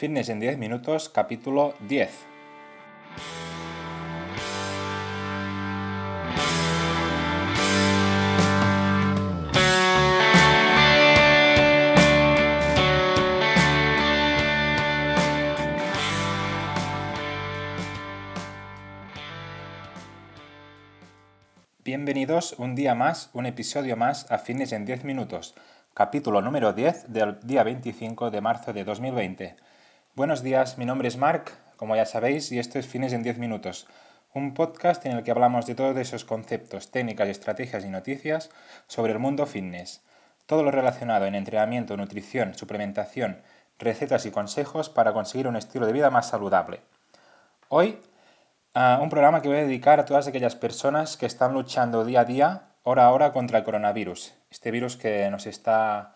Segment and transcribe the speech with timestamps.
[0.00, 2.08] Fitness en 10 minutos, capítulo 10.
[21.84, 25.54] Bienvenidos un día más, un episodio más a Fitness en 10 minutos,
[25.92, 29.69] capítulo número 10 del día 25 de marzo de 2020.
[30.16, 33.38] Buenos días, mi nombre es Mark, como ya sabéis, y esto es Fitness en 10
[33.38, 33.86] minutos,
[34.34, 38.50] un podcast en el que hablamos de todos esos conceptos, técnicas, estrategias y noticias
[38.88, 40.02] sobre el mundo fitness.
[40.46, 43.40] Todo lo relacionado en entrenamiento, nutrición, suplementación,
[43.78, 46.80] recetas y consejos para conseguir un estilo de vida más saludable.
[47.68, 48.00] Hoy
[48.74, 52.24] un programa que voy a dedicar a todas aquellas personas que están luchando día a
[52.24, 54.34] día, hora a hora, contra el coronavirus.
[54.50, 56.14] Este virus que nos está,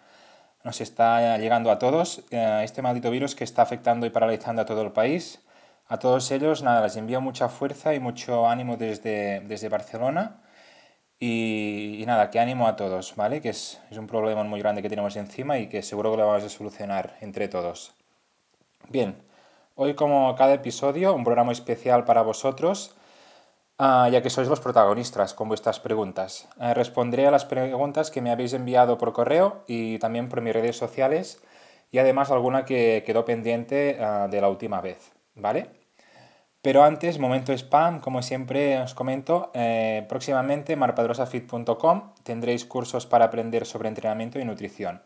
[0.65, 4.65] nos está llegando a todos, eh, este maldito virus que está afectando y paralizando a
[4.65, 5.41] todo el país.
[5.87, 10.41] A todos ellos, nada, les envío mucha fuerza y mucho ánimo desde, desde Barcelona.
[11.21, 13.41] Y, nada, que ánimo a todos, ¿vale?
[13.41, 16.27] Que es, es un problema muy grande que tenemos encima y que seguro que lo
[16.27, 17.95] vamos a solucionar entre todos.
[18.89, 19.17] Bien.
[19.77, 22.97] Hoy, como cada episodio, un programa especial para vosotros,
[23.78, 26.48] uh, ya que sois los protagonistas con vuestras preguntas.
[26.56, 30.53] Uh, responderé a las preguntas que me habéis enviado por correo y también por mis
[30.53, 31.42] redes sociales
[31.91, 35.84] y además alguna que quedó pendiente uh, de la última vez, ¿vale?
[36.64, 43.27] Pero antes, momento spam, como siempre os comento, eh, próximamente en marpadrosafit.com tendréis cursos para
[43.27, 45.03] aprender sobre entrenamiento y nutrición.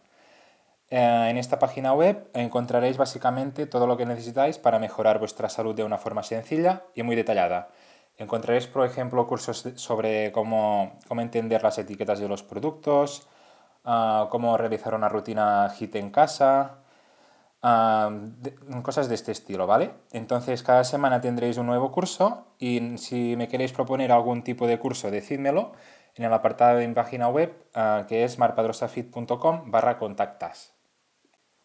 [0.89, 5.75] Eh, en esta página web encontraréis básicamente todo lo que necesitáis para mejorar vuestra salud
[5.75, 7.71] de una forma sencilla y muy detallada.
[8.19, 13.29] Encontraréis, por ejemplo, cursos sobre cómo, entender las etiquetas de los productos,
[13.85, 16.79] ah, cómo realizar una rutina HIT en casa,
[17.63, 18.11] ah,
[18.83, 19.93] cosas de este estilo, ¿vale?
[20.11, 24.81] Entonces, cada semana tendréis un nuevo curso y si me queréis proponer algún tipo de
[24.81, 25.73] curso, decídmelo
[26.17, 30.75] en el apartado de mi página web ah, que es marpadrosafit.com barra contactas.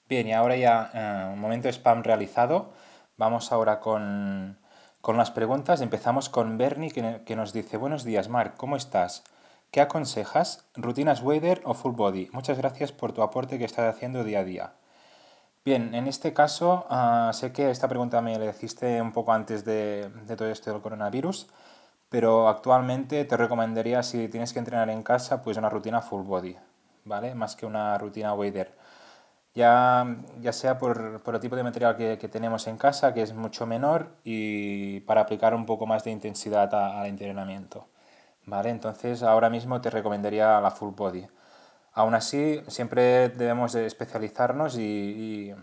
[0.07, 2.73] Bien, y ahora ya un momento spam realizado.
[3.17, 4.59] Vamos ahora con,
[5.03, 5.81] con las preguntas.
[5.81, 6.89] Empezamos con Bernie
[7.25, 9.25] que, nos dice, buenos días Mark, ¿cómo estás?
[9.69, 10.63] ¿Qué aconsejas?
[10.75, 12.29] ¿Rutinas Wader o Full Body?
[12.31, 14.73] Muchas gracias por tu aporte que estás haciendo día a día.
[15.65, 19.65] Bien, en este caso, uh, sé que esta pregunta me la hiciste un poco antes
[19.65, 21.47] de, de todo esto del coronavirus,
[22.07, 26.55] pero actualmente te recomendaría, si tienes que entrenar en casa, pues una rutina Full Body,
[27.03, 27.35] ¿vale?
[27.35, 28.73] Más que una rutina Wader
[29.55, 30.05] ya,
[30.41, 33.33] ya sea por, por, el tipo de material que, que, tenemos en casa, que es
[33.33, 37.87] mucho menor, y para aplicar un poco más de intensidad al entrenamiento.
[38.45, 38.69] ¿Vale?
[38.69, 41.25] Entonces ahora mismo te recomendaría la full body.
[41.93, 45.53] Aún así, siempre debemos de especializarnos y,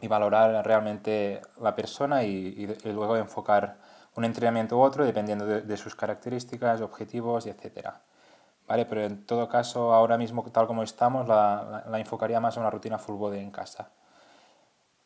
[0.00, 3.78] y, valorar realmente la persona y, y, luego enfocar
[4.16, 8.02] un entrenamiento u otro dependiendo de, de sus características, objetivos, etcétera.
[8.66, 8.86] ¿Vale?
[8.86, 12.70] Pero en todo caso, ahora mismo, tal como estamos, la, la, enfocaría más a una
[12.70, 13.90] rutina full body en casa.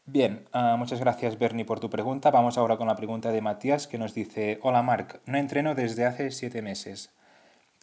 [0.07, 2.31] Bien, uh, muchas gracias Bernie por tu pregunta.
[2.31, 6.07] Vamos ahora con la pregunta de Matías que nos dice, hola Marc, no entreno desde
[6.07, 7.11] hace siete meses.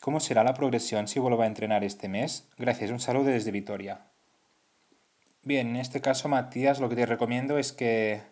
[0.01, 2.47] ¿Cómo será la progresión si vuelvo a entrenar este mes?
[2.57, 4.07] Gracias, un saludo desde Vitoria.
[5.43, 8.23] Bien, en este caso Matías lo que te recomiendo es que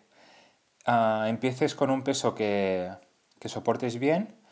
[0.88, 2.90] uh, empieces con un peso que,
[3.38, 4.43] que soportes bien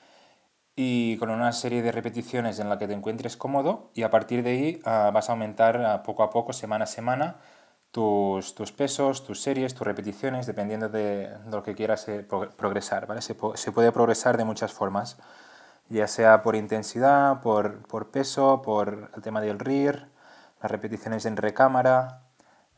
[0.74, 4.42] y con una serie de repeticiones en la que te encuentres cómodo y a partir
[4.42, 7.36] de ahí uh, vas a aumentar uh, poco a poco, semana a semana,
[7.90, 13.06] tus, tus, pesos, tus series, tus repeticiones, dependiendo de, lo que quieras eh, progresar.
[13.06, 13.20] ¿vale?
[13.20, 15.18] Se, puede progresar de muchas formas,
[15.90, 20.08] ya sea por intensidad, por, por peso, por el tema del RIR,
[20.62, 22.22] las repeticiones en recámara,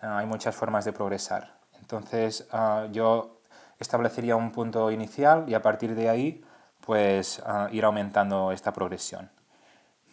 [0.02, 1.54] uh, hay muchas formas de progresar.
[1.80, 2.48] Entonces
[2.92, 3.40] yo
[3.78, 6.44] establecería un punto inicial y a partir de ahí
[6.84, 9.30] pues uh, ir aumentando esta progresión.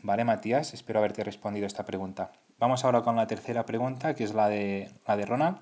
[0.03, 2.31] Vale, Matías, espero haberte respondido esta pregunta.
[2.57, 5.57] Vamos ahora con la tercera pregunta, que es la de, la de Ronald.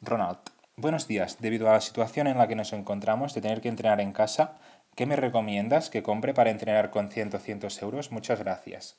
[0.00, 0.38] Ronald,
[0.76, 1.38] buenos días.
[1.40, 4.54] Debido a la situación en la que nos encontramos de tener que entrenar en casa,
[4.94, 8.10] ¿qué me recomiendas que compre para entrenar con 100 o 100 euros?
[8.10, 8.96] Muchas gracias.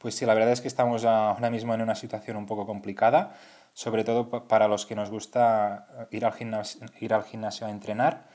[0.00, 3.34] Pues sí, la verdad es que estamos ahora mismo en una situación un poco complicada,
[3.74, 8.31] sobre todo para los que nos gusta ir al gimnasio, ir al gimnasio a entrenar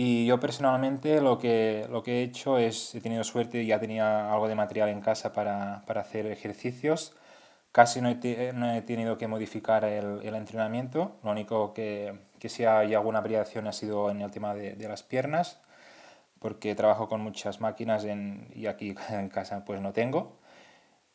[0.00, 4.32] y yo personalmente lo que, lo que he hecho es, he tenido suerte, ya tenía
[4.32, 7.16] algo de material en casa para, para hacer ejercicios.
[7.72, 11.16] Casi no he, no he tenido que modificar el, el, entrenamiento.
[11.24, 14.88] Lo único que, que sí hay alguna variación ha sido en el tema de, de
[14.88, 15.60] las piernas,
[16.38, 20.38] porque trabajo con muchas máquinas en, y aquí en casa pues no tengo.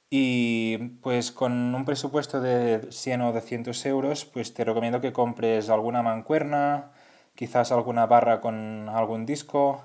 [0.10, 5.70] Y pues con un presupuesto de 100 o 200 euros, pues te recomiendo que compres
[5.70, 6.92] alguna mancuerna,
[7.36, 9.84] quizás alguna barra con algún disco.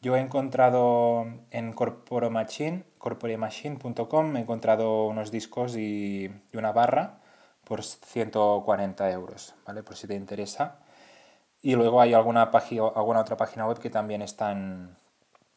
[0.00, 7.20] Yo he encontrado en Corporomachine, corporemachine.com, he encontrado unos discos y, y, una barra
[7.64, 9.82] por 140 euros, ¿vale?
[9.82, 10.80] Por si te interesa.
[11.62, 14.96] Y luego hay alguna, página, alguna otra página web que también están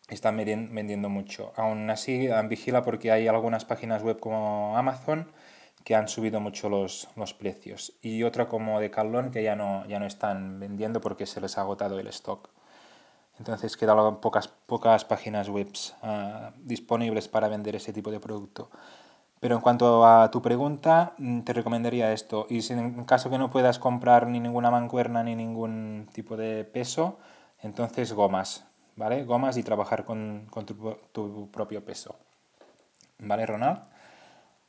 [0.10, 1.52] están vendiendo mucho.
[1.56, 5.32] Aún así, vigila porque hay algunas páginas web como Amazon
[5.86, 10.00] que han subido mucho los, los precios y otra como Decathlon que ya no, ya
[10.00, 12.50] no están vendiendo porque se les ha agotado el stock.
[13.40, 15.70] Entonces quedan pocas, pocas páginas web
[16.02, 18.70] ah, disponibles para vender ese tipo de producto.
[19.40, 22.48] Pero en cuanto a tu pregunta, mm, te recomendaría esto.
[22.50, 26.66] Y si en caso que no puedas comprar ni ninguna mancuerna ni ningún tipo de
[26.66, 27.20] peso,
[27.62, 28.66] entonces gomas.
[28.96, 29.24] ¿vale?
[29.24, 30.48] Gomas y trabajar con,
[31.14, 32.16] tu, propio peso.
[33.20, 33.82] ¿Vale, Ronald?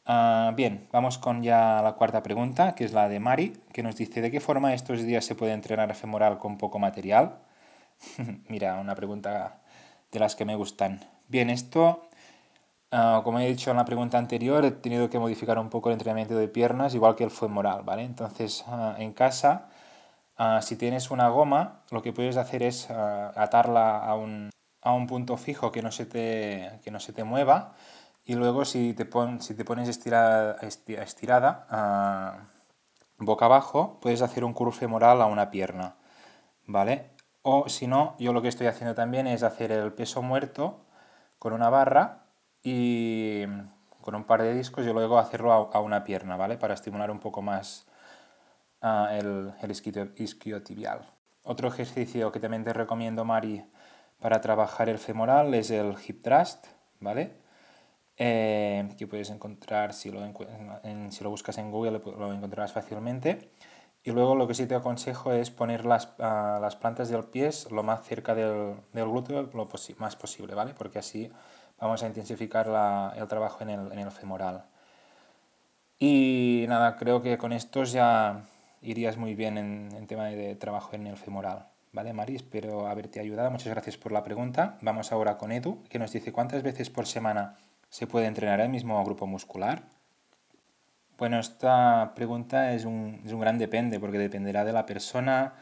[0.09, 3.97] Ah, bien, vamos con ya la cuarta pregunta, que es la de Mari, que nos
[3.97, 7.39] dice, ¿de qué forma estos días se puede entrenar femoral con poco material?
[8.49, 9.63] Mira, una pregunta
[10.13, 11.01] de las que me gustan.
[11.29, 12.09] Bien, esto,
[12.93, 15.95] ah, como he dicho en la pregunta anterior, he tenido que modificar un poco el
[15.95, 18.05] entrenamiento de piernas, igual que el femoral, ¿vale?
[18.05, 19.69] Entonces, ah, en casa
[20.63, 24.51] si tienes una goma, lo que puedes hacer es atarla a un,
[24.83, 27.75] a un, punto fijo que no se te, que no se te mueva
[28.27, 29.09] y luego si te,
[29.39, 32.49] si te pones estirada, estirada ah,
[33.19, 35.95] boca abajo, puedes hacer un curve femoral a una pierna,
[36.67, 37.13] ¿vale?
[37.43, 40.85] O si no, yo lo que estoy haciendo también es hacer el peso muerto
[41.39, 42.27] con una barra
[42.65, 43.45] y
[44.01, 46.59] con un par de discos y luego hacerlo a, una pierna, ¿vale?
[46.59, 47.87] Para estimular un poco más
[48.83, 49.71] el, el
[50.17, 51.07] isquiotibial.
[51.45, 53.65] Otro ejercicio que también te recomiendo, Mari,
[54.19, 56.67] para trabajar el femoral es el hip thrust,
[56.99, 57.46] ¿vale?
[58.19, 60.21] Eh, que puedes encontrar, si lo,
[61.11, 63.51] si lo buscas en Google, lo encontrarás fácilmente.
[64.07, 67.83] Y luego lo que sí te aconsejo es poner las, las plantas del pie lo
[67.83, 69.69] más cerca del, del glúteo lo
[69.99, 70.75] más posible, ¿vale?
[70.75, 71.31] Porque así
[71.81, 74.65] vamos a intensificar la, el trabajo en el, en el femoral.
[75.99, 78.45] Y nada, creo que con estos ya
[78.81, 81.67] irías muy bien en, en tema de trabajo en el femoral.
[81.93, 82.37] ¿Vale, Mari?
[82.37, 83.51] Espero haberte ayudado.
[83.51, 84.79] Muchas gracias por la pregunta.
[84.83, 87.57] Vamos ahora con Edu, que nos dice cuántas veces por semana
[87.97, 89.85] se puede entrenar el mismo grupo muscular.
[91.17, 95.55] Bueno, esta pregunta es un, es un gran depende, porque dependerá de la persona,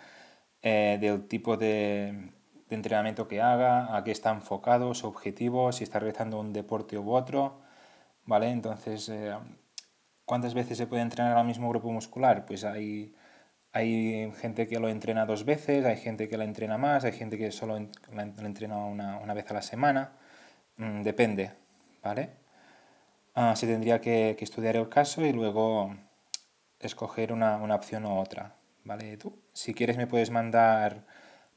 [0.61, 2.33] eh, del tipo de,
[2.71, 7.13] entrenamiento que haga, a qué está enfocado, su objetivo, si está realizando un deporte u
[7.13, 7.61] otro.
[8.25, 8.51] ¿Vale?
[8.51, 9.37] Entonces, eh,
[10.25, 12.47] ¿Cuántas veces se puede entrenar al mismo grupo muscular?
[12.47, 13.15] Pues hay,
[13.73, 17.39] hay gente que lo entrena dos veces, hay gente que la entrena más, hay gente
[17.39, 17.79] que solo
[18.13, 20.13] la entrena una, una vez a la semana.
[20.79, 21.64] Mm, depende,
[22.05, 22.31] ¿vale?
[23.35, 25.95] Ah, se tendría que, que, estudiar el caso y luego
[26.79, 29.17] escoger una, una opción u otra, ¿vale?
[29.17, 31.05] Tú, si quieres me puedes mandar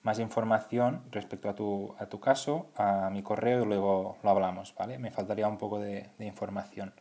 [0.07, 4.73] más información respecto a tu, a tu caso a mi correo y luego lo hablamos,
[4.75, 4.97] ¿vale?
[4.99, 6.93] Me faltaría un poco de, información.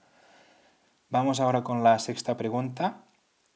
[1.08, 3.04] Vamos ahora con la sexta pregunta.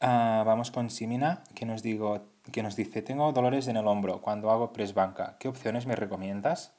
[0.01, 4.23] Uh, vamos con Simina, que nos, digo, que nos dice, tengo dolores en el hombro
[4.23, 5.37] cuando hago press banca.
[5.41, 6.73] ¿Qué opciones me recomiendas?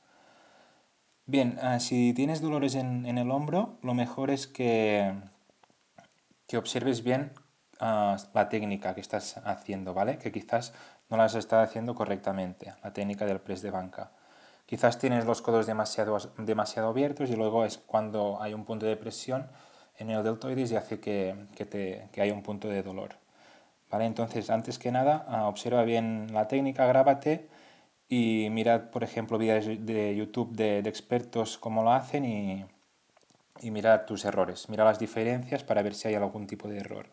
[1.25, 5.13] Bien, uh, si tienes dolores en, en, el hombro, lo mejor es que,
[6.47, 7.31] que observes bien
[7.79, 10.18] uh, la técnica que estás haciendo, ¿vale?
[10.18, 10.73] Que quizás
[11.09, 14.12] no la has estado haciendo correctamente, la técnica del press de banca.
[14.65, 18.96] Quizás tienes los codos demasiado, demasiado abiertos y luego es cuando hay un punto de
[18.96, 19.48] presión
[19.98, 23.15] en el deltoides y hace que, que, te, que haya un punto de dolor.
[23.89, 24.05] ¿Vale?
[24.05, 27.50] Entonces, antes que nada, ah, observa bien la técnica, grábate
[28.12, 32.65] y mira, por ejemplo, vídeos de YouTube de, expertos cómo lo hacen y,
[33.62, 37.08] y mira tus errores, mira las diferencias para ver si hay algún tipo de error.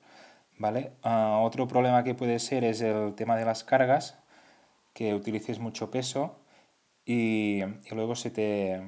[0.59, 0.95] ¿Vale?
[1.05, 4.19] Uh, otro problema que puede ser es el tema de las cargas,
[4.93, 6.35] que utilices mucho peso
[7.05, 8.83] y, y luego se te,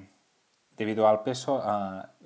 [0.76, 1.62] debido al peso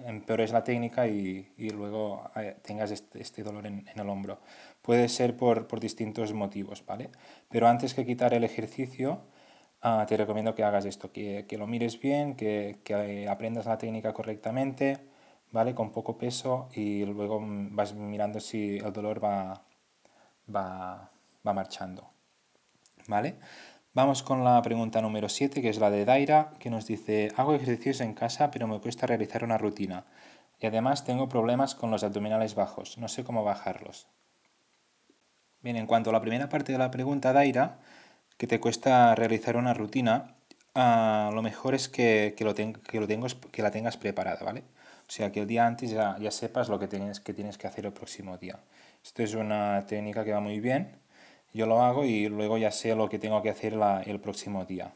[0.06, 4.38] empeores la técnica y, y luego eh, tengas este, este dolor en, en, el hombro.
[4.80, 7.10] Puede ser por, por, distintos motivos, ¿vale?
[7.50, 9.20] Pero antes que quitar el ejercicio,
[9.84, 13.78] uh, te recomiendo que hagas esto, que, que lo mires bien, que, que, aprendas la
[13.78, 14.98] técnica correctamente,
[15.52, 15.74] ¿vale?
[15.74, 19.62] Con poco peso y luego vas mirando si el dolor va,
[20.54, 21.10] va,
[21.46, 22.10] va marchando,
[23.06, 23.36] ¿vale?
[23.92, 27.54] Vamos con la pregunta número 7, que es la de Daira, que nos dice, hago
[27.54, 30.04] ejercicios en casa, pero me cuesta realizar una rutina.
[30.58, 34.08] Y además tengo problemas con los abdominales bajos, no sé cómo bajarlos.
[35.62, 37.78] Bien, en cuanto a la primera parte de la pregunta, Daira,
[38.36, 40.34] que te cuesta realizar una rutina,
[40.74, 43.06] uh, lo mejor es que, que, lo que, lo
[43.52, 44.62] que la tengas preparada, ¿vale?
[45.06, 47.66] O sea que el día antes ya, ya sepas lo que tienes, que tienes que
[47.66, 48.58] hacer el próximo día.
[49.04, 50.96] Esto es una técnica que va muy bien.
[51.52, 53.74] Yo lo hago y luego ya sé lo que tengo que hacer
[54.06, 54.92] el próximo día.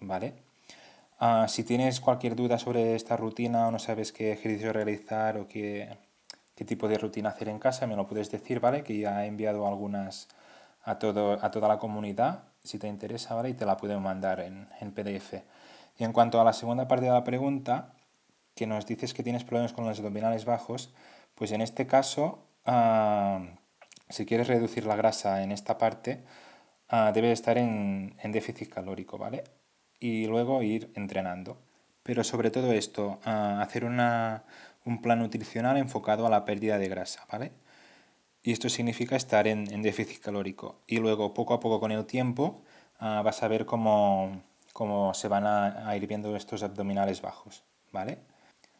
[0.00, 0.34] ¿Vale?
[1.20, 5.48] Ah, si tienes cualquier duda sobre esta rutina o no sabes qué ejercicio realizar o
[5.48, 5.96] qué,
[6.54, 8.82] qué tipo de rutina hacer en casa, me lo puedes decir, ¿vale?
[8.82, 10.28] Que ya he enviado algunas
[10.82, 13.50] a, todo, a toda la comunidad, si te interesa, ¿vale?
[13.50, 15.34] Y te la puedo mandar en, en PDF.
[15.98, 17.94] Y en cuanto a la segunda parte de la pregunta,
[18.54, 20.92] que nos dices que tienes problemas con los abdominales bajos,
[21.34, 23.40] pues en este caso, ah,
[24.08, 26.24] si quieres reducir la grasa en esta parte,
[26.92, 29.44] uh, debe estar en, en, déficit calórico, ¿vale?
[29.98, 31.58] Y luego ir entrenando.
[32.02, 34.44] Pero sobre todo esto, ah, hacer una,
[34.84, 37.52] un plan nutricional enfocado a la pérdida de grasa, ¿vale?
[38.44, 40.76] Y esto significa estar en, en déficit calórico.
[40.86, 42.62] Y luego, poco a poco con el tiempo,
[43.00, 44.40] vas a ver cómo
[44.74, 48.18] cómo se van a, ir viendo estos abdominales bajos, ¿vale?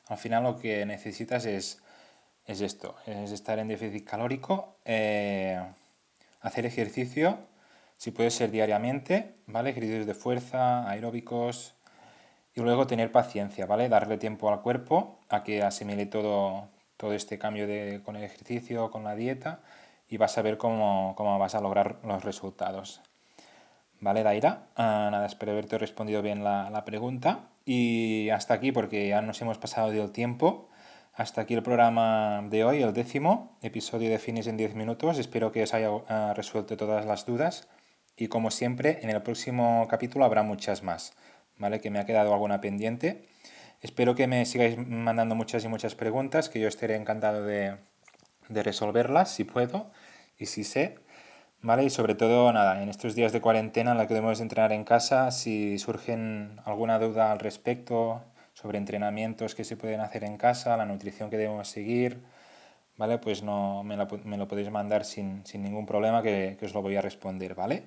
[0.09, 1.80] Al final lo que necesitas es,
[2.47, 5.62] es esto, es estar en déficit calórico, eh,
[6.40, 7.38] hacer ejercicio,
[7.97, 9.71] si puede ser diariamente, ¿vale?
[9.71, 11.75] Ejercicios de fuerza, aeróbicos,
[12.56, 13.88] y luego tener paciencia, ¿vale?
[13.88, 18.90] Darle tiempo al cuerpo a que asimile todo, todo este cambio de, con el ejercicio,
[18.90, 19.60] con la dieta,
[20.08, 23.00] y vas a ver cómo, cómo vas a lograr los resultados.
[24.00, 24.66] ¿Vale, Daira?
[24.76, 27.48] Ah, nada, espero haberte respondido bien la, la, pregunta.
[27.64, 30.68] Y hasta aquí, porque ya nos hemos pasado del tiempo.
[31.14, 35.18] Hasta aquí el programa de hoy, el décimo episodio de Fines en 10 minutos.
[35.18, 36.02] Espero que os haya uh,
[36.34, 37.68] resuelto todas las dudas.
[38.16, 41.14] Y como siempre, en el próximo capítulo habrá muchas más.
[41.56, 41.80] ¿Vale?
[41.80, 43.26] Que me ha quedado alguna pendiente.
[43.84, 47.76] Espero que me sigáis mandando muchas y muchas preguntas, que yo estaré encantado de,
[48.48, 49.90] de resolverlas si puedo
[50.38, 50.96] y si sé.
[51.60, 51.84] ¿vale?
[51.84, 54.84] Y sobre todo, nada, en estos días de cuarentena en la que debemos entrenar en
[54.84, 58.24] casa, si surgen alguna duda al respecto
[58.54, 62.24] sobre entrenamientos que se pueden hacer en casa, la nutrición que debemos seguir,
[62.96, 63.18] ¿vale?
[63.18, 66.96] Pues no, me, lo podéis mandar sin, sin ningún problema que, que, os lo voy
[66.96, 67.82] a responder, ¿vale?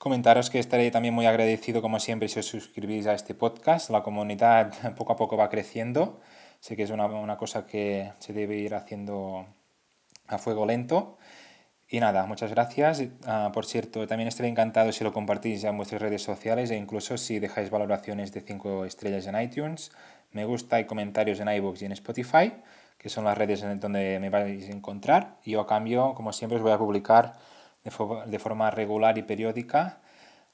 [0.00, 3.90] Comentaros que estaré también muy agradecido, como siempre, si os suscribís a este podcast.
[3.90, 6.22] La comunidad poco a poco va creciendo.
[6.58, 9.44] Sé que es una, una cosa que se debe ir haciendo
[10.26, 11.18] a fuego lento.
[11.86, 13.02] Y nada, muchas gracias.
[13.02, 17.18] Uh, por cierto, también estaré encantado si lo compartís en vuestras redes sociales e incluso
[17.18, 19.92] si dejáis valoraciones de 5 estrellas en iTunes,
[20.32, 22.54] me gusta y comentarios en iBooks y en Spotify,
[22.96, 25.36] que son las redes en donde me vais a encontrar.
[25.44, 27.34] Y yo a cambio, como siempre, os voy a publicar
[27.84, 29.98] de, fo de forma regular y periódica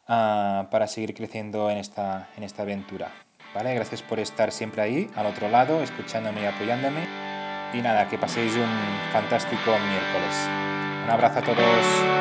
[0.09, 3.11] uh, para seguir creciendo en esta, en esta aventura.
[3.55, 3.75] ¿Vale?
[3.75, 7.07] Gracias por estar siempre ahí, al otro lado, escuchándome y apoyándome.
[7.73, 10.49] Y nada, que paséis un fantástico miércoles.
[11.05, 12.16] Un abrazo a todos.